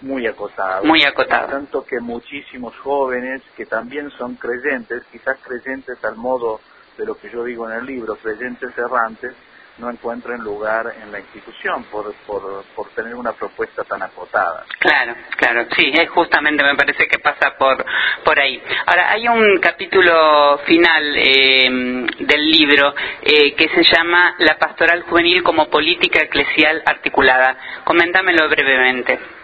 muy 0.02 0.26
acotado. 0.26 0.85
Muy 0.85 1.02
acotado. 1.04 1.49
Tanto 1.49 1.85
que 1.85 2.00
muchísimos 2.00 2.76
jóvenes 2.78 3.42
que 3.57 3.66
también 3.66 4.11
son 4.11 4.37
creyentes, 4.37 5.02
quizás 5.12 5.38
creyentes 5.47 6.02
al 6.04 6.16
modo 6.16 6.61
de 6.97 7.07
lo 7.07 7.16
que 7.16 7.30
yo 7.30 7.45
digo 7.45 7.69
en 7.71 7.78
el 7.78 7.87
libro, 7.87 8.16
creyentes 8.16 8.76
errantes, 8.76 9.35
no 9.78 9.90
encuentran 9.90 10.45
lugar 10.45 10.92
en 11.02 11.11
la 11.11 11.21
institución 11.21 11.85
por, 11.85 12.12
por, 12.26 12.64
por 12.76 12.88
tener 12.90 13.14
una 13.14 13.33
propuesta 13.33 13.83
tan 13.85 14.02
acotada. 14.02 14.64
Claro, 14.78 15.14
claro, 15.37 15.66
sí, 15.75 15.90
es 15.92 16.09
justamente 16.11 16.62
me 16.62 16.76
parece 16.76 17.07
que 17.09 17.19
pasa 17.19 17.54
por, 17.59 17.85
por 18.23 18.38
ahí. 18.38 18.62
Ahora, 18.87 19.11
hay 19.11 19.26
un 19.26 19.59
capítulo 19.59 20.59
final 20.66 21.16
eh, 21.16 22.07
del 22.19 22.50
libro 22.50 22.95
eh, 23.23 23.54
que 23.54 23.69
se 23.69 23.83
llama 23.83 24.35
La 24.38 24.59
pastoral 24.59 25.02
juvenil 25.02 25.42
como 25.42 25.71
política 25.71 26.25
eclesial 26.25 26.83
articulada. 26.85 27.57
Coméntamelo 27.85 28.49
brevemente. 28.50 29.39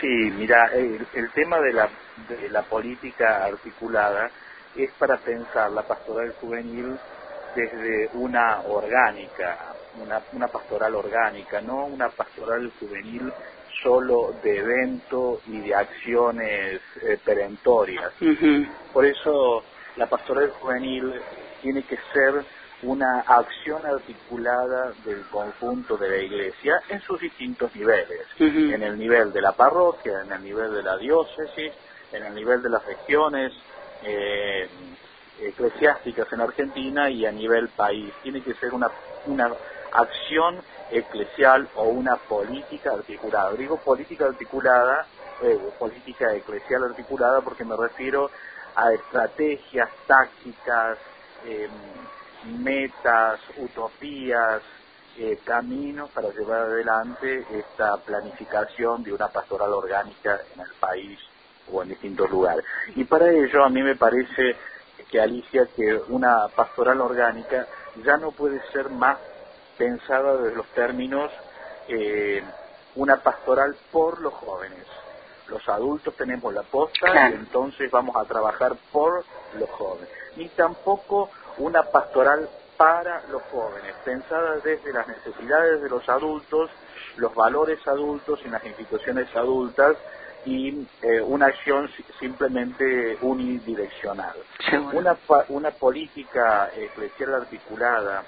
Sí, 0.00 0.06
mira, 0.06 0.70
el, 0.74 1.30
tema 1.34 1.60
de 1.60 1.72
la, 1.72 1.88
de 2.28 2.48
la 2.50 2.62
política 2.62 3.44
articulada 3.44 4.30
es 4.76 4.90
para 4.92 5.16
pensar 5.18 5.70
la 5.72 5.82
pastoral 5.82 6.32
juvenil 6.40 6.96
desde 7.54 8.08
una 8.14 8.60
orgánica, 8.60 9.74
una, 10.00 10.20
una 10.32 10.46
pastoral 10.48 10.94
orgánica, 10.94 11.60
no 11.60 11.86
una 11.86 12.08
pastoral 12.10 12.70
juvenil 12.78 13.32
solo 13.82 14.34
de 14.42 14.58
evento 14.58 15.40
y 15.46 15.60
de 15.60 15.74
acciones 15.74 16.80
eh, 17.02 17.18
perentorias. 17.24 18.12
Por 18.92 19.04
eso 19.04 19.64
la 19.96 20.06
pastoral 20.06 20.50
juvenil 20.50 21.12
tiene 21.62 21.82
que 21.82 21.96
ser 22.12 22.44
una 22.82 23.20
acción 23.20 23.84
articulada 23.84 24.92
del 25.04 25.22
conjunto 25.30 25.96
de 25.96 26.08
la 26.08 26.16
Iglesia 26.16 26.80
en 26.88 27.00
sus 27.00 27.20
distintos 27.20 27.74
niveles, 27.74 28.20
en 28.38 28.82
el 28.82 28.96
nivel 28.96 29.32
de 29.32 29.42
la 29.42 29.52
parroquia, 29.52 30.20
en 30.22 30.32
el 30.32 30.42
nivel 30.42 30.72
de 30.72 30.82
la 30.82 30.96
diócesis, 30.96 31.72
en 32.12 32.24
el 32.24 32.34
nivel 32.34 32.62
de 32.62 32.70
las 32.70 32.84
regiones 32.84 33.52
eh, 34.04 34.68
eclesiásticas 35.40 36.32
en 36.32 36.40
Argentina 36.40 37.10
y 37.10 37.26
a 37.26 37.32
nivel 37.32 37.68
país. 37.68 38.12
Tiene 38.22 38.42
que 38.42 38.54
ser 38.54 38.72
una, 38.72 38.88
una 39.26 39.50
acción 39.92 40.60
eclesial 40.90 41.68
o 41.74 41.84
una 41.84 42.16
política 42.16 42.92
articulada. 42.92 43.52
Digo 43.52 43.76
política 43.78 44.26
articulada, 44.26 45.06
eh, 45.42 45.58
política 45.78 46.32
eclesial 46.34 46.84
articulada 46.84 47.40
porque 47.40 47.64
me 47.64 47.76
refiero 47.76 48.30
a 48.74 48.92
estrategias 48.92 49.88
tácticas, 50.06 50.98
eh, 51.44 51.68
metas, 52.44 53.40
utopías, 53.56 54.62
eh, 55.16 55.38
caminos 55.44 56.10
para 56.10 56.30
llevar 56.30 56.62
adelante 56.62 57.44
esta 57.50 57.96
planificación 57.96 59.02
de 59.02 59.12
una 59.12 59.28
pastoral 59.28 59.72
orgánica 59.72 60.40
en 60.54 60.60
el 60.60 60.72
país 60.78 61.18
o 61.72 61.82
en 61.82 61.88
distintos 61.88 62.30
lugares. 62.30 62.64
Y 62.94 63.04
para 63.04 63.30
ello 63.30 63.64
a 63.64 63.68
mí 63.68 63.82
me 63.82 63.96
parece 63.96 64.56
que 65.10 65.20
Alicia 65.20 65.66
que 65.74 66.00
una 66.08 66.48
pastoral 66.54 67.00
orgánica 67.00 67.66
ya 68.04 68.16
no 68.16 68.30
puede 68.30 68.60
ser 68.72 68.90
más 68.90 69.18
pensada 69.76 70.36
desde 70.36 70.56
los 70.56 70.66
términos 70.68 71.32
eh, 71.88 72.42
una 72.94 73.16
pastoral 73.16 73.76
por 73.90 74.20
los 74.20 74.34
jóvenes. 74.34 74.84
Los 75.48 75.66
adultos 75.68 76.14
tenemos 76.14 76.52
la 76.52 76.62
posta 76.62 77.30
y 77.30 77.34
entonces 77.34 77.90
vamos 77.90 78.14
a 78.16 78.24
trabajar 78.24 78.76
por 78.92 79.24
los 79.58 79.70
jóvenes. 79.70 80.08
Ni 80.36 80.48
tampoco 80.50 81.30
una 81.58 81.82
pastoral 81.82 82.48
para 82.76 83.22
los 83.30 83.42
jóvenes, 83.50 83.94
pensada 84.04 84.56
desde 84.58 84.92
las 84.92 85.06
necesidades 85.08 85.82
de 85.82 85.88
los 85.88 86.08
adultos, 86.08 86.70
los 87.16 87.34
valores 87.34 87.86
adultos 87.86 88.40
en 88.44 88.52
las 88.52 88.64
instituciones 88.64 89.34
adultas 89.34 89.96
y 90.44 90.86
eh, 91.02 91.20
una 91.20 91.46
acción 91.46 91.90
simplemente 92.20 93.18
unidireccional. 93.20 94.36
Una, 94.92 95.16
una 95.48 95.70
política 95.72 96.70
eclesial 96.76 97.34
articulada 97.34 98.22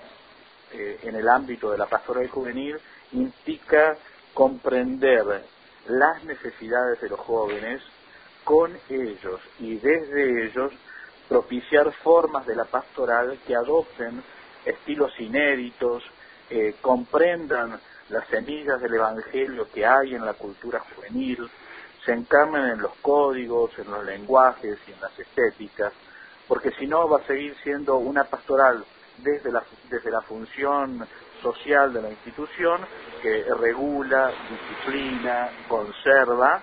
eh, 0.72 0.98
en 1.02 1.14
el 1.14 1.28
ámbito 1.28 1.70
de 1.70 1.78
la 1.78 1.86
pastoral 1.86 2.28
juvenil 2.28 2.76
implica 3.12 3.96
comprender 4.34 5.44
las 5.88 6.24
necesidades 6.24 7.00
de 7.00 7.08
los 7.08 7.20
jóvenes 7.20 7.82
con 8.44 8.76
ellos 8.88 9.40
y 9.60 9.76
desde 9.76 10.46
ellos 10.46 10.72
propiciar 11.30 11.92
formas 11.92 12.44
de 12.44 12.56
la 12.56 12.64
pastoral 12.64 13.38
que 13.46 13.54
adopten 13.54 14.20
estilos 14.64 15.12
inéditos, 15.20 16.02
eh, 16.50 16.74
comprendan 16.80 17.78
las 18.08 18.26
semillas 18.26 18.80
del 18.80 18.94
Evangelio 18.94 19.68
que 19.72 19.86
hay 19.86 20.16
en 20.16 20.26
la 20.26 20.34
cultura 20.34 20.80
juvenil, 20.80 21.48
se 22.04 22.12
encarnen 22.14 22.70
en 22.70 22.82
los 22.82 22.96
códigos, 22.96 23.70
en 23.78 23.88
los 23.92 24.04
lenguajes 24.04 24.76
y 24.88 24.92
en 24.92 25.00
las 25.00 25.16
estéticas, 25.16 25.92
porque 26.48 26.72
si 26.72 26.88
no 26.88 27.08
va 27.08 27.18
a 27.18 27.26
seguir 27.28 27.54
siendo 27.62 27.98
una 27.98 28.24
pastoral 28.24 28.84
desde 29.18 29.52
la, 29.52 29.62
desde 29.88 30.10
la 30.10 30.22
función 30.22 31.06
social 31.40 31.92
de 31.92 32.02
la 32.02 32.10
institución 32.10 32.80
que 33.22 33.44
regula, 33.56 34.32
disciplina, 34.50 35.48
conserva, 35.68 36.60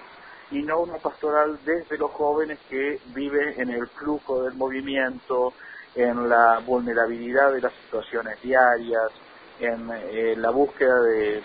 y 0.52 0.62
no 0.62 0.80
una 0.80 0.98
pastoral 0.98 1.60
desde 1.66 1.98
los 1.98 2.12
jóvenes 2.12 2.60
que 2.70 3.00
viven 3.08 3.60
en 3.60 3.70
el 3.70 3.88
flujo 3.88 4.44
del 4.44 4.54
movimiento, 4.54 5.54
en 5.96 6.30
la 6.30 6.60
vulnerabilidad 6.66 7.54
de 7.54 7.62
las 7.62 7.74
situaciones 7.74 8.42
diarias, 8.42 9.12
en 9.60 9.90
eh, 9.92 10.36
la 10.38 10.52
búsqueda 10.52 11.02
de, 11.02 11.44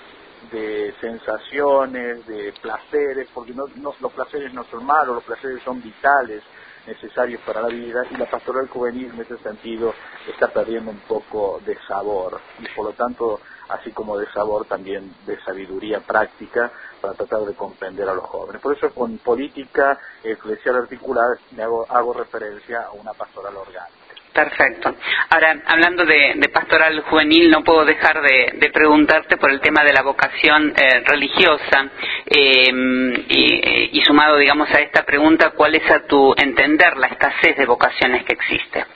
sensaciones, 1.00 2.26
de 2.26 2.52
placeres, 2.60 3.28
porque 3.32 3.54
no, 3.54 3.64
los 3.76 4.12
placeres 4.12 4.52
no 4.52 4.64
son 4.64 4.84
malos, 4.84 5.14
los 5.16 5.24
placeres 5.24 5.62
son 5.62 5.80
vitales, 5.80 6.42
necesarios 6.86 7.40
para 7.42 7.62
la 7.62 7.68
vida 7.68 8.02
y 8.10 8.16
la 8.16 8.28
pastoral 8.28 8.68
juvenil 8.68 9.12
en 9.14 9.20
ese 9.20 9.38
sentido 9.38 9.94
está 10.28 10.48
perdiendo 10.48 10.90
un 10.90 10.98
poco 11.00 11.60
de 11.64 11.78
sabor 11.86 12.40
y 12.58 12.66
por 12.74 12.86
lo 12.86 12.92
tanto 12.92 13.40
así 13.72 13.90
como 13.92 14.18
de 14.18 14.26
sabor 14.32 14.66
también 14.66 15.12
de 15.26 15.40
sabiduría 15.40 16.00
práctica 16.00 16.70
para 17.00 17.14
tratar 17.14 17.40
de 17.40 17.54
comprender 17.54 18.08
a 18.08 18.14
los 18.14 18.24
jóvenes. 18.24 18.60
Por 18.60 18.76
eso 18.76 18.92
con 18.94 19.18
política 19.18 19.98
eclesial 20.22 20.76
articulada 20.76 21.36
me 21.56 21.62
hago, 21.62 21.86
hago 21.88 22.12
referencia 22.12 22.82
a 22.82 22.92
una 22.92 23.12
pastoral 23.12 23.56
orgánica. 23.56 24.02
Perfecto. 24.32 24.94
Ahora, 25.28 25.62
hablando 25.66 26.06
de, 26.06 26.48
pastoral 26.52 27.02
juvenil, 27.02 27.50
no 27.50 27.62
puedo 27.62 27.84
dejar 27.84 28.22
de, 28.22 28.70
preguntarte 28.72 29.36
por 29.36 29.50
el 29.50 29.60
tema 29.60 29.84
de 29.84 29.92
la 29.92 30.02
vocación 30.02 30.72
eh, 30.74 31.02
religiosa 31.04 31.90
em, 32.24 33.12
y, 33.28 33.98
y, 33.98 34.02
sumado, 34.04 34.38
digamos, 34.38 34.70
a 34.70 34.80
esta 34.80 35.02
pregunta, 35.04 35.50
¿cuál 35.50 35.74
es 35.74 35.90
a 35.90 36.06
tu 36.06 36.34
entender 36.36 36.96
la 36.96 37.08
escasez 37.08 37.58
de 37.58 37.66
vocaciones 37.66 38.24
que 38.24 38.32
existe? 38.32 38.86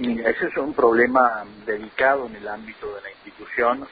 Mira, 0.00 0.30
ese 0.30 0.46
es 0.46 0.56
un 0.56 0.72
problema 0.72 1.44
delicado 1.66 2.24
en 2.24 2.36
el 2.36 2.48
ámbito 2.48 2.94
de 2.94 3.02
la 3.02 3.10
institución. 3.10 3.86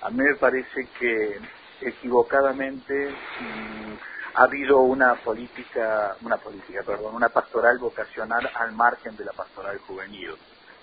A 0.00 0.10
mí 0.10 0.16
me 0.16 0.34
parece 0.34 0.88
que 0.98 1.38
equivocadamente 1.80 3.10
mm, 3.10 3.92
ha 4.34 4.42
habido 4.42 4.80
una 4.80 5.14
política, 5.14 6.16
una 6.22 6.36
política, 6.38 6.82
perdón, 6.84 7.14
una 7.14 7.28
pastoral 7.28 7.78
vocacional 7.78 8.50
al 8.52 8.72
margen 8.72 9.16
de 9.16 9.24
la 9.24 9.30
pastoral 9.30 9.78
juvenil. 9.86 10.34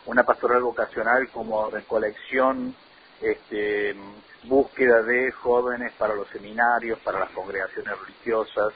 Una 0.05 0.23
pastoral 0.23 0.61
vocacional 0.61 1.27
como 1.29 1.69
recolección, 1.69 2.73
este, 3.19 3.97
búsqueda 4.43 5.01
de 5.01 5.33
jóvenes 5.33 5.91
para 5.97 6.15
los 6.15 6.29
seminarios, 6.29 6.99
para 6.99 7.19
las 7.19 7.31
congregaciones 7.31 7.99
religiosas, 7.99 8.73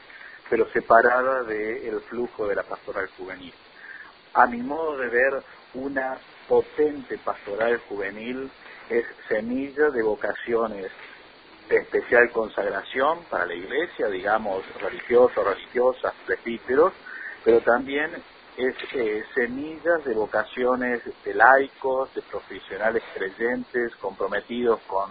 pero 0.49 0.69
separada 0.73 1.43
del 1.43 2.01
flujo 2.01 2.45
de 2.45 2.55
la 2.55 2.63
pastoral 2.63 3.09
juvenil. 3.17 3.53
A 4.33 4.47
mi 4.47 4.57
modo 4.57 4.97
de 4.97 5.07
ver, 5.07 5.43
una 5.73 6.17
potente 6.47 7.17
pastoral 7.17 7.79
juvenil 7.89 8.49
es 8.89 9.05
semilla 9.27 9.89
de 9.89 10.03
vocaciones 10.03 10.91
de 11.69 11.77
especial 11.77 12.29
consagración 12.31 13.23
para 13.29 13.45
la 13.45 13.53
iglesia, 13.53 14.07
digamos, 14.07 14.63
religiosos, 14.81 15.43
religiosas, 15.43 16.13
presbíteros, 16.25 16.93
pero 17.43 17.61
también 17.61 18.11
es 18.57 18.75
eh, 18.93 19.23
semillas 19.33 20.03
de 20.05 20.13
vocaciones 20.13 21.01
de 21.23 21.33
laicos, 21.33 22.13
de 22.13 22.21
profesionales 22.21 23.01
creyentes, 23.13 23.95
comprometidos 23.95 24.79
con, 24.81 25.09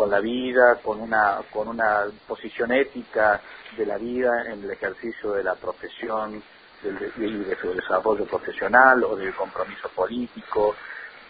con 0.00 0.08
la 0.08 0.20
vida, 0.20 0.76
con 0.76 0.98
una, 0.98 1.40
con 1.52 1.68
una 1.68 2.06
posición 2.26 2.72
ética 2.72 3.38
de 3.76 3.84
la 3.84 3.98
vida 3.98 4.46
en 4.46 4.64
el 4.64 4.70
ejercicio 4.70 5.32
de 5.32 5.44
la 5.44 5.54
profesión 5.56 6.42
del, 6.82 7.12
y 7.18 7.44
de 7.44 7.54
su 7.56 7.74
desarrollo 7.74 8.24
profesional 8.24 9.04
o 9.04 9.14
del 9.14 9.34
compromiso 9.34 9.90
político. 9.90 10.74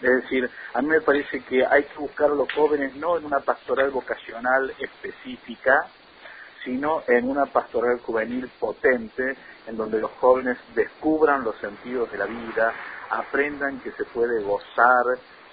Es 0.01 0.23
decir, 0.23 0.49
a 0.73 0.81
mí 0.81 0.87
me 0.87 1.01
parece 1.01 1.41
que 1.41 1.65
hay 1.65 1.83
que 1.83 1.97
buscar 1.97 2.31
a 2.31 2.33
los 2.33 2.49
jóvenes 2.53 2.95
no 2.95 3.17
en 3.17 3.25
una 3.25 3.41
pastoral 3.41 3.89
vocacional 3.91 4.73
específica, 4.79 5.87
sino 6.63 7.03
en 7.09 7.29
una 7.29 7.47
pastoral 7.47 7.99
juvenil 7.99 8.49
potente, 8.57 9.35
en 9.67 9.75
donde 9.75 9.99
los 9.99 10.11
jóvenes 10.11 10.57
descubran 10.73 11.43
los 11.43 11.57
sentidos 11.57 12.09
de 12.09 12.19
la 12.19 12.25
vida, 12.25 12.73
aprendan 13.09 13.81
que 13.81 13.91
se 13.91 14.05
puede 14.05 14.41
gozar, 14.41 15.03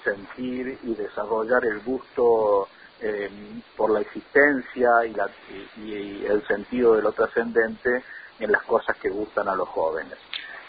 sentir 0.04 0.78
y 0.84 0.94
desarrollar 0.94 1.64
el 1.64 1.80
gusto 1.80 2.68
eh, 3.00 3.30
por 3.76 3.90
la 3.90 4.00
existencia 4.00 5.06
y, 5.06 5.14
la, 5.14 5.28
y 5.76 6.24
el 6.26 6.46
sentido 6.46 6.96
de 6.96 7.02
lo 7.02 7.12
trascendente 7.12 8.02
en 8.38 8.52
las 8.52 8.62
cosas 8.62 8.96
que 8.98 9.08
gustan 9.08 9.48
a 9.48 9.54
los 9.54 9.68
jóvenes. 9.68 10.18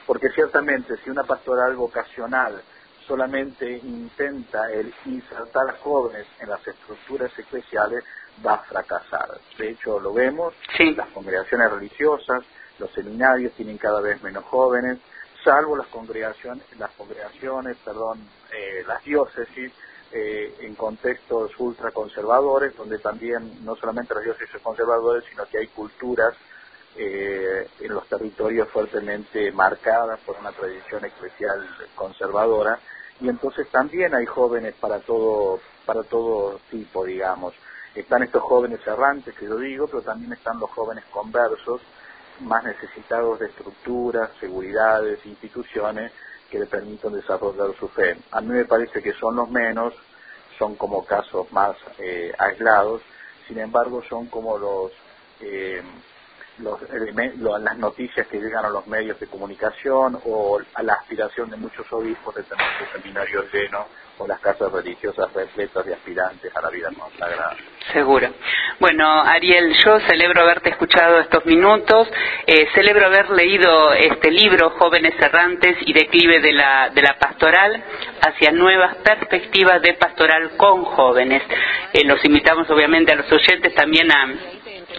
Porque 0.05 0.29
ciertamente 0.29 0.95
si 1.03 1.09
una 1.09 1.23
pastoral 1.23 1.75
vocacional 1.75 2.61
solamente 3.07 3.71
intenta 3.71 4.71
el 4.71 4.93
insertar 5.05 5.69
a 5.69 5.73
jóvenes 5.83 6.27
en 6.39 6.49
las 6.49 6.65
estructuras 6.67 7.31
eclesiales, 7.37 8.03
va 8.45 8.53
a 8.53 8.59
fracasar. 8.59 9.29
De 9.57 9.71
hecho, 9.71 9.99
lo 9.99 10.13
vemos, 10.13 10.53
las 10.95 11.09
congregaciones 11.09 11.71
religiosas, 11.71 12.43
los 12.77 12.91
seminarios 12.91 13.53
tienen 13.53 13.79
cada 13.79 13.99
vez 13.99 14.21
menos 14.21 14.45
jóvenes, 14.45 14.99
salvo 15.43 15.75
las 15.75 15.87
congregaciones, 15.87 16.63
las 16.77 16.91
congregaciones, 16.91 17.77
perdón, 17.83 18.19
eh, 18.53 18.83
las 18.87 19.03
diócesis, 19.03 19.71
eh, 20.11 20.55
en 20.61 20.75
contextos 20.75 21.51
ultraconservadores, 21.59 22.75
donde 22.75 22.97
también 22.97 23.63
no 23.63 23.75
solamente 23.75 24.15
las 24.15 24.23
diócesis 24.23 24.59
conservadores, 24.61 25.23
sino 25.29 25.45
que 25.45 25.59
hay 25.59 25.67
culturas 25.67 26.33
eh, 26.97 27.67
en 27.79 27.93
los 27.93 28.07
territorios 28.07 28.67
fuertemente 28.69 29.51
marcadas 29.51 30.19
por 30.21 30.35
una 30.39 30.51
tradición 30.51 31.05
eclesial 31.05 31.63
conservadora. 31.95 32.79
Y 33.21 33.29
entonces 33.29 33.69
también 33.69 34.15
hay 34.15 34.25
jóvenes 34.25 34.73
para 34.79 34.99
todo 34.99 35.59
para 35.85 36.03
todo 36.03 36.59
tipo 36.71 37.05
digamos. 37.05 37.53
Están 37.93 38.23
estos 38.23 38.41
jóvenes 38.41 38.79
errantes 38.87 39.35
que 39.35 39.45
yo 39.45 39.57
digo 39.57 39.87
pero 39.87 40.01
también 40.01 40.33
están 40.33 40.59
los 40.59 40.71
jóvenes 40.71 41.05
conversos 41.11 41.81
más 42.39 42.63
necesitados 42.63 43.39
de 43.39 43.45
estructuras 43.45 44.31
seguridades 44.39 45.23
instituciones 45.25 46.11
que 46.49 46.59
le 46.59 46.65
permitan 46.65 47.13
desarrollar 47.13 47.75
su 47.79 47.87
fe. 47.89 48.17
A 48.31 48.41
mí 48.41 48.47
me 48.47 48.65
parece 48.65 49.01
que 49.01 49.13
son 49.13 49.35
los 49.35 49.49
menos 49.49 49.93
son 50.59 50.75
como 50.75 51.05
casos 51.05 51.51
más 51.51 51.75
eh, 51.97 52.33
aislados 52.37 53.01
sin 53.47 53.57
embargo 53.59 54.03
son 54.07 54.27
como 54.27 54.57
los 54.57 54.91
eh, 55.39 55.81
los, 56.61 56.79
las 57.61 57.77
noticias 57.77 58.27
que 58.27 58.39
llegan 58.39 58.65
a 58.65 58.69
los 58.69 58.87
medios 58.87 59.19
de 59.19 59.27
comunicación 59.27 60.19
o 60.25 60.59
a 60.73 60.83
la 60.83 60.93
aspiración 60.93 61.49
de 61.49 61.57
muchos 61.57 61.91
obispos 61.91 62.35
de 62.35 62.43
tener 62.43 62.65
su 62.77 62.97
seminario 62.97 63.43
lleno 63.51 63.85
o 64.19 64.27
las 64.27 64.39
casas 64.41 64.71
religiosas 64.71 65.31
repletas 65.33 65.85
de 65.85 65.93
aspirantes 65.93 66.55
a 66.55 66.61
la 66.61 66.69
vida 66.69 66.89
consagrada. 66.97 67.55
Seguro. 67.93 68.29
Bueno, 68.79 69.21
Ariel, 69.23 69.73
yo 69.83 69.99
celebro 70.01 70.41
haberte 70.41 70.69
escuchado 70.69 71.19
estos 71.19 71.45
minutos, 71.45 72.07
eh, 72.45 72.67
celebro 72.73 73.07
haber 73.07 73.29
leído 73.31 73.93
este 73.93 74.29
libro, 74.29 74.71
Jóvenes 74.71 75.13
Errantes 75.19 75.77
y 75.85 75.93
Declive 75.93 76.41
de 76.41 76.51
la, 76.53 76.89
de 76.89 77.01
la 77.01 77.17
Pastoral, 77.17 77.83
hacia 78.21 78.51
nuevas 78.51 78.97
perspectivas 78.97 79.81
de 79.81 79.93
pastoral 79.93 80.51
con 80.57 80.83
jóvenes. 80.83 81.41
Eh, 81.93 82.05
los 82.05 82.23
invitamos 82.25 82.69
obviamente 82.69 83.13
a 83.13 83.15
los 83.15 83.31
oyentes 83.31 83.73
también 83.73 84.11
a 84.11 84.27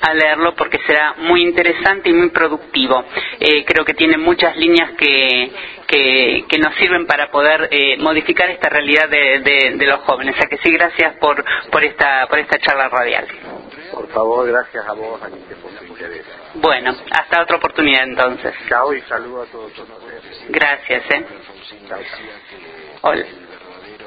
a 0.01 0.15
leerlo 0.15 0.55
porque 0.55 0.79
será 0.87 1.15
muy 1.19 1.43
interesante 1.43 2.11
y 2.11 2.13
muy 2.13 2.31
productivo. 2.31 3.05
Eh, 3.39 3.65
creo 3.65 3.85
que 3.85 3.95
tiene 3.95 4.17
muchas 4.19 4.57
líneas 4.57 4.93
que, 4.99 5.53
que, 5.87 6.59
nos 6.59 6.75
sirven 6.77 7.07
para 7.07 7.31
poder 7.31 7.69
eh, 7.71 7.97
modificar 7.99 8.51
esta 8.51 8.69
realidad 8.69 9.09
de, 9.09 9.73
de, 9.77 9.87
los 9.87 10.01
jóvenes. 10.01 10.35
O 10.35 10.39
sea 10.39 10.49
que 10.49 10.59
sí, 10.59 10.71
gracias 10.73 11.17
por, 11.17 11.43
por, 11.71 11.85
esta, 11.85 12.27
por 12.29 12.39
esta 12.39 12.59
charla 12.59 12.89
radial. 12.89 13.27
Por 13.93 14.09
favor, 14.09 14.47
gracias 14.47 14.87
a 14.87 14.93
vos, 14.93 15.21
a 15.23 15.29
Bueno, 16.55 16.95
hasta 17.11 17.43
otra 17.43 17.57
oportunidad 17.57 18.05
entonces. 18.05 18.55
Chao 18.69 18.93
y 18.95 19.01
saludo 19.03 19.43
a 19.43 19.47
todos. 19.47 19.73
Gracias, 20.49 21.03
¿eh? 21.11 21.27
Hola. 23.03 23.25